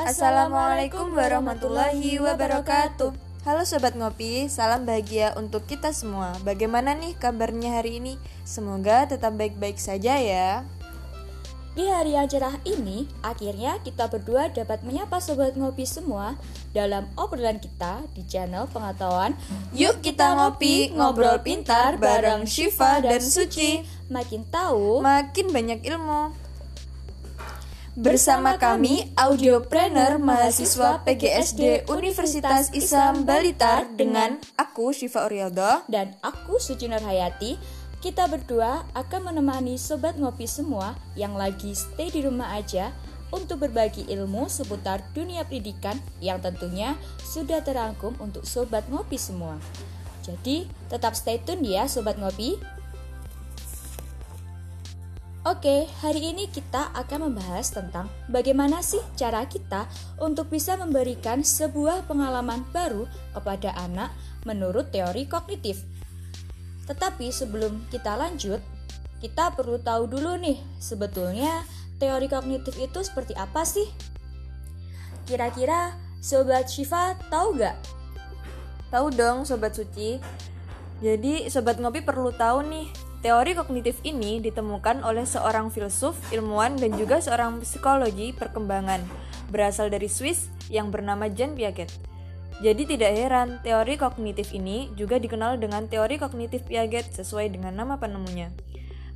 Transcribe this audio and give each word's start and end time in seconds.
Assalamualaikum 0.00 1.12
warahmatullahi 1.12 2.16
wabarakatuh. 2.24 3.12
Halo 3.44 3.62
sobat 3.68 3.92
ngopi, 3.92 4.48
salam 4.48 4.88
bahagia 4.88 5.36
untuk 5.36 5.68
kita 5.68 5.92
semua. 5.92 6.32
Bagaimana 6.40 6.96
nih 6.96 7.12
kabarnya 7.20 7.76
hari 7.76 8.00
ini? 8.00 8.16
Semoga 8.40 9.04
tetap 9.04 9.36
baik-baik 9.36 9.76
saja 9.76 10.16
ya. 10.16 10.64
Di 11.76 11.84
hari 11.84 12.16
yang 12.16 12.24
cerah 12.32 12.56
ini, 12.64 13.12
akhirnya 13.20 13.76
kita 13.84 14.08
berdua 14.08 14.48
dapat 14.48 14.80
menyapa 14.88 15.20
sobat 15.20 15.52
ngopi 15.60 15.84
semua 15.84 16.40
dalam 16.72 17.04
obrolan 17.20 17.60
kita 17.60 18.00
di 18.16 18.24
channel 18.24 18.72
pengetahuan 18.72 19.36
Yuk 19.76 20.00
kita 20.00 20.32
ngopi, 20.32 20.96
ngobrol 20.96 21.44
pintar 21.44 22.00
bareng 22.00 22.48
Shiva 22.48 23.04
dan 23.04 23.20
Suci. 23.20 23.84
Makin 24.08 24.48
tahu, 24.48 25.04
Makin 25.04 25.52
banyak 25.52 25.84
ilmu. 25.84 26.39
Bersama 28.00 28.56
kami, 28.56 29.12
audiopreneur 29.12 30.16
mahasiswa 30.16 31.04
PGSD 31.04 31.84
Universitas 31.92 32.72
Islam 32.72 33.28
Balitar 33.28 33.92
dengan 33.92 34.40
aku 34.56 34.96
Shiva 34.96 35.28
Urialdo. 35.28 35.84
dan 35.84 36.16
aku 36.24 36.56
Suci 36.56 36.88
Nurhayati, 36.88 37.60
kita 38.00 38.24
berdua 38.24 38.88
akan 38.96 39.28
menemani 39.28 39.76
sobat 39.76 40.16
ngopi 40.16 40.48
semua 40.48 40.96
yang 41.12 41.36
lagi 41.36 41.76
stay 41.76 42.08
di 42.08 42.24
rumah 42.24 42.56
aja 42.56 42.88
untuk 43.36 43.68
berbagi 43.68 44.08
ilmu 44.08 44.48
seputar 44.48 45.04
dunia 45.12 45.44
pendidikan 45.44 46.00
yang 46.24 46.40
tentunya 46.40 46.96
sudah 47.20 47.60
terangkum 47.60 48.16
untuk 48.16 48.48
sobat 48.48 48.88
ngopi 48.88 49.20
semua. 49.20 49.60
Jadi, 50.24 50.64
tetap 50.88 51.12
stay 51.12 51.36
tune 51.36 51.68
ya 51.68 51.84
sobat 51.84 52.16
ngopi. 52.16 52.79
Oke, 55.40 55.88
hari 56.04 56.36
ini 56.36 56.52
kita 56.52 56.92
akan 56.92 57.32
membahas 57.32 57.72
tentang 57.72 58.12
bagaimana 58.28 58.84
sih 58.84 59.00
cara 59.16 59.48
kita 59.48 59.88
untuk 60.20 60.52
bisa 60.52 60.76
memberikan 60.76 61.40
sebuah 61.40 62.04
pengalaman 62.04 62.60
baru 62.76 63.08
kepada 63.32 63.72
anak 63.80 64.12
menurut 64.44 64.92
teori 64.92 65.24
kognitif. 65.24 65.80
Tetapi 66.84 67.32
sebelum 67.32 67.88
kita 67.88 68.20
lanjut, 68.20 68.60
kita 69.24 69.56
perlu 69.56 69.80
tahu 69.80 70.12
dulu 70.12 70.36
nih, 70.36 70.60
sebetulnya 70.76 71.64
teori 71.96 72.28
kognitif 72.28 72.76
itu 72.76 73.00
seperti 73.00 73.32
apa 73.32 73.64
sih? 73.64 73.88
Kira-kira 75.24 75.96
Sobat 76.20 76.68
Shiva 76.68 77.16
tahu 77.32 77.56
gak? 77.56 77.80
Tahu 78.92 79.08
dong 79.16 79.48
sobat 79.48 79.72
Suci. 79.72 80.20
Jadi 81.00 81.48
sobat 81.48 81.80
ngopi 81.80 82.04
perlu 82.04 82.28
tahu 82.28 82.60
nih, 82.68 82.92
teori 83.20 83.52
kognitif 83.52 84.00
ini 84.04 84.40
ditemukan 84.40 85.04
oleh 85.04 85.28
seorang 85.28 85.68
filsuf, 85.68 86.16
ilmuwan 86.32 86.76
dan 86.80 86.96
juga 86.96 87.20
seorang 87.20 87.60
psikologi 87.60 88.32
perkembangan 88.32 89.04
berasal 89.52 89.92
dari 89.92 90.08
Swiss 90.08 90.48
yang 90.72 90.88
bernama 90.88 91.28
Jean 91.28 91.52
Piaget. 91.52 91.90
Jadi 92.60 92.84
tidak 92.84 93.12
heran, 93.16 93.48
teori 93.64 93.96
kognitif 93.96 94.52
ini 94.52 94.92
juga 94.92 95.16
dikenal 95.16 95.56
dengan 95.56 95.88
teori 95.88 96.20
kognitif 96.20 96.64
Piaget 96.68 97.08
sesuai 97.16 97.48
dengan 97.52 97.72
nama 97.72 97.96
penemunya. 97.96 98.52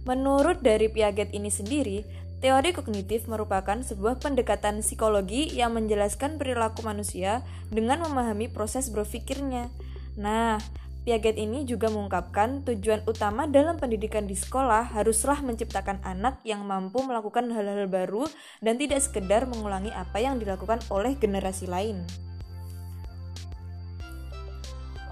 Menurut 0.09 0.61
dari 0.61 0.89
Piaget 0.89 1.33
ini 1.33 1.53
sendiri, 1.53 2.05
teori 2.41 2.73
kognitif 2.77 3.25
merupakan 3.25 3.77
sebuah 3.81 4.21
pendekatan 4.21 4.85
psikologi 4.85 5.49
yang 5.53 5.77
menjelaskan 5.77 6.37
perilaku 6.37 6.85
manusia 6.85 7.45
dengan 7.73 8.05
memahami 8.05 8.49
proses 8.53 8.89
berpikirnya. 8.93 9.69
Nah, 10.17 10.61
Piaget 11.05 11.37
ini 11.37 11.69
juga 11.69 11.93
mengungkapkan 11.93 12.65
tujuan 12.65 13.05
utama 13.05 13.45
dalam 13.45 13.77
pendidikan 13.77 14.25
di 14.25 14.33
sekolah 14.33 14.97
haruslah 14.97 15.37
menciptakan 15.45 16.01
anak 16.01 16.41
yang 16.49 16.65
mampu 16.65 17.05
melakukan 17.05 17.53
hal-hal 17.53 17.85
baru 17.93 18.25
dan 18.65 18.81
tidak 18.81 19.05
sekedar 19.05 19.45
mengulangi 19.45 19.93
apa 19.93 20.25
yang 20.25 20.41
dilakukan 20.41 20.81
oleh 20.89 21.13
generasi 21.21 21.69
lain. 21.69 22.09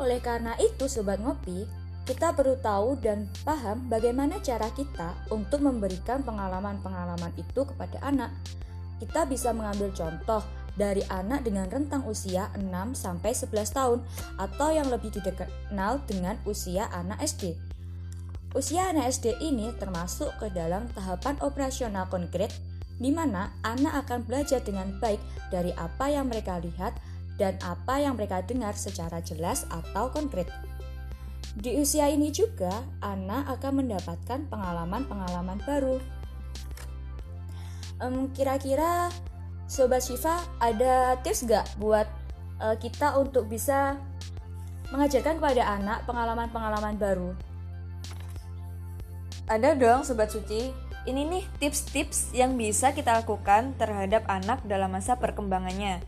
Oleh 0.01 0.17
karena 0.25 0.57
itu, 0.57 0.89
sobat 0.89 1.21
ngopi, 1.21 1.69
kita 2.09 2.33
perlu 2.33 2.57
tahu 2.57 2.97
dan 2.97 3.29
paham 3.45 3.85
bagaimana 3.93 4.41
cara 4.41 4.73
kita 4.73 5.13
untuk 5.29 5.61
memberikan 5.61 6.25
pengalaman-pengalaman 6.25 7.37
itu 7.37 7.69
kepada 7.69 8.01
anak. 8.01 8.33
Kita 8.97 9.29
bisa 9.29 9.53
mengambil 9.53 9.93
contoh 9.93 10.41
dari 10.77 11.05
anak 11.13 11.45
dengan 11.45 11.69
rentang 11.69 12.05
usia 12.09 12.49
6 12.57 12.65
sampai 12.97 13.33
11 13.37 13.77
tahun 13.77 13.99
atau 14.41 14.69
yang 14.73 14.89
lebih 14.89 15.13
dikenal 15.13 16.01
dengan 16.09 16.37
usia 16.49 16.89
anak 16.93 17.21
SD. 17.21 17.57
Usia 18.53 18.93
anak 18.93 19.13
SD 19.13 19.41
ini 19.41 19.73
termasuk 19.81 20.33
ke 20.37 20.53
dalam 20.53 20.85
tahapan 20.93 21.41
operasional 21.41 22.05
konkret 22.09 22.53
di 23.01 23.09
mana 23.09 23.53
anak 23.65 24.07
akan 24.07 24.29
belajar 24.29 24.61
dengan 24.61 24.93
baik 25.01 25.19
dari 25.49 25.73
apa 25.81 26.13
yang 26.13 26.29
mereka 26.29 26.61
lihat 26.61 26.93
dan 27.41 27.57
apa 27.65 27.99
yang 27.99 28.15
mereka 28.15 28.45
dengar 28.45 28.77
secara 28.77 29.25
jelas 29.25 29.65
atau 29.73 30.13
konkret. 30.13 30.47
Di 31.53 31.77
usia 31.81 32.09
ini 32.09 32.33
juga, 32.33 32.73
anak 33.05 33.61
akan 33.61 33.85
mendapatkan 33.85 34.49
pengalaman-pengalaman 34.49 35.61
baru. 35.65 36.01
Kira-kira 38.33 39.13
Sobat 39.71 40.05
Shiva 40.05 40.43
ada 40.59 41.17
tips 41.23 41.47
gak 41.47 41.67
buat 41.79 42.07
eh, 42.61 42.77
kita 42.79 43.17
untuk 43.19 43.49
bisa 43.49 43.97
mengajarkan 44.93 45.41
kepada 45.41 45.63
anak 45.81 46.05
pengalaman-pengalaman 46.05 47.01
baru? 47.01 47.33
Ada 49.49 49.75
dong 49.75 50.05
sobat 50.07 50.31
suci. 50.31 50.71
Ini 51.03 51.27
nih 51.27 51.43
tips-tips 51.59 52.31
yang 52.31 52.55
bisa 52.55 52.95
kita 52.95 53.11
lakukan 53.27 53.75
terhadap 53.75 54.23
anak 54.31 54.63
dalam 54.63 54.95
masa 54.95 55.19
perkembangannya. 55.19 55.99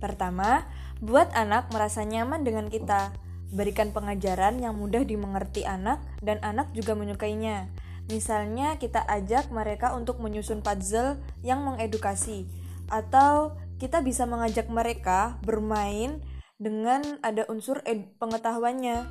Pertama, 0.00 0.64
buat 1.04 1.28
anak 1.36 1.68
merasa 1.68 2.00
nyaman 2.00 2.48
dengan 2.48 2.72
kita. 2.72 3.12
Berikan 3.52 3.92
pengajaran 3.92 4.56
yang 4.56 4.72
mudah 4.72 5.04
dimengerti 5.04 5.68
anak 5.68 6.00
dan 6.24 6.40
anak 6.40 6.72
juga 6.72 6.96
menyukainya. 6.96 7.68
Misalnya 8.08 8.80
kita 8.80 9.04
ajak 9.04 9.52
mereka 9.52 9.92
untuk 9.92 10.16
menyusun 10.16 10.64
puzzle 10.64 11.20
yang 11.44 11.60
mengedukasi 11.60 12.48
atau 12.88 13.56
kita 13.78 14.02
bisa 14.02 14.26
mengajak 14.26 14.66
mereka 14.66 15.38
bermain 15.46 16.18
dengan 16.58 17.00
ada 17.22 17.46
unsur 17.46 17.80
pengetahuannya. 18.18 19.06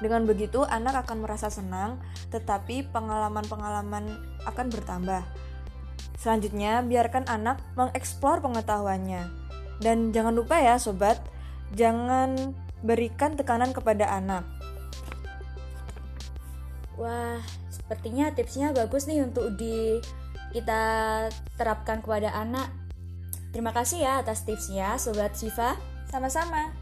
Dengan 0.00 0.24
begitu, 0.24 0.64
anak 0.64 1.08
akan 1.08 1.24
merasa 1.24 1.48
senang, 1.52 2.00
tetapi 2.32 2.88
pengalaman-pengalaman 2.88 4.20
akan 4.48 4.66
bertambah. 4.72 5.24
Selanjutnya, 6.20 6.84
biarkan 6.84 7.28
anak 7.28 7.60
mengeksplor 7.76 8.44
pengetahuannya. 8.44 9.28
Dan 9.80 10.12
jangan 10.12 10.36
lupa 10.36 10.60
ya, 10.60 10.76
sobat, 10.76 11.20
jangan 11.76 12.56
berikan 12.84 13.36
tekanan 13.36 13.72
kepada 13.72 14.08
anak. 14.08 14.44
Wah, 17.00 17.40
sepertinya 17.72 18.28
tipsnya 18.36 18.76
bagus 18.76 19.08
nih 19.08 19.24
untuk 19.24 19.56
di 19.56 20.00
kita 20.50 20.82
terapkan 21.58 22.02
kepada 22.02 22.34
anak. 22.34 22.70
Terima 23.50 23.74
kasih 23.74 24.06
ya 24.06 24.22
atas 24.22 24.46
tipsnya, 24.46 24.94
Sobat 24.98 25.34
Shiva. 25.34 25.74
Sama-sama. 26.10 26.74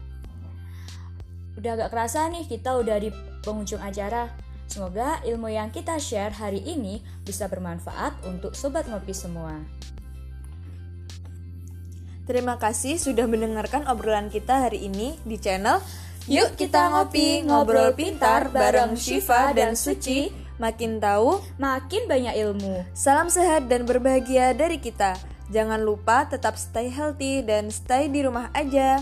Udah 1.57 1.75
gak 1.75 1.91
kerasa 1.93 2.29
nih 2.29 2.45
kita 2.45 2.77
udah 2.77 2.97
di 3.01 3.09
penghujung 3.41 3.81
acara. 3.81 4.29
Semoga 4.69 5.17
ilmu 5.25 5.49
yang 5.49 5.73
kita 5.73 5.97
share 5.97 6.33
hari 6.33 6.61
ini 6.61 7.01
bisa 7.25 7.49
bermanfaat 7.49 8.21
untuk 8.29 8.53
sobat 8.53 8.85
ngopi 8.85 9.17
semua. 9.17 9.57
Terima 12.29 12.61
kasih 12.61 13.01
sudah 13.01 13.25
mendengarkan 13.25 13.89
obrolan 13.89 14.29
kita 14.29 14.69
hari 14.69 14.85
ini 14.85 15.17
di 15.25 15.41
channel 15.41 15.81
Yuk 16.29 16.61
kita 16.61 16.93
ngopi, 16.93 17.41
ngobrol 17.41 17.97
pintar 17.97 18.53
bareng 18.53 18.93
Shiva 18.93 19.49
dan 19.49 19.73
Suci. 19.73 20.48
Makin 20.59 20.99
tahu, 20.99 21.39
Makin 21.55 22.05
banyak 22.05 22.35
ilmu. 22.35 22.83
salam 22.91 23.31
sehat 23.31 23.71
dan 23.71 23.87
berbahagia 23.87 24.51
dari 24.51 24.75
kita. 24.77 25.15
Jangan 25.49 25.81
lupa 25.81 26.27
tetap 26.29 26.59
stay 26.59 26.91
healthy 26.91 27.41
dan 27.41 27.71
stay 27.73 28.11
di 28.11 28.21
rumah 28.21 28.51
aja. 28.53 29.01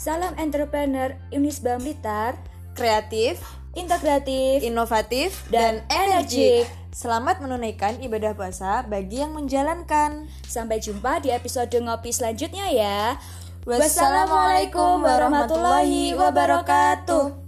Salam 0.00 0.34
entrepreneur 0.36 1.14
Unisba 1.30 1.78
Blitar, 1.78 2.34
Kreatif, 2.76 3.40
integratif, 3.72 4.60
inovatif, 4.60 5.44
Dan 5.48 5.80
dan 5.86 5.92
energik. 5.92 6.64
energik. 6.64 6.86
Selamat 6.96 7.44
menunaikan 7.44 8.00
ibadah 8.00 8.32
puasa 8.32 8.80
bagi 8.88 9.20
yang 9.20 9.36
menjalankan. 9.36 10.24
Sampai 10.48 10.80
jumpa 10.80 11.20
di 11.20 11.28
episode 11.28 11.72
ngopi 11.76 12.08
selanjutnya 12.08 12.72
ya. 12.72 13.20
Wassalamualaikum 13.68 15.04
warahmatullahi 15.04 16.16
wabarakatuh. 16.16 17.45